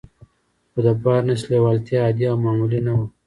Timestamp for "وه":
2.97-3.05